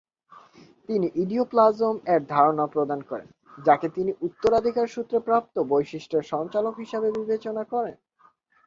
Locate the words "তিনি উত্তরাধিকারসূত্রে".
3.89-5.17